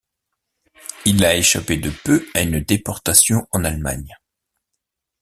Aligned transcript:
Il 1.05 1.23
a 1.23 1.37
échappé 1.37 1.77
de 1.77 1.91
peu 1.91 2.27
à 2.33 2.41
une 2.41 2.59
déportation 2.59 3.47
en 3.51 3.63
Allemagne. 3.63 4.17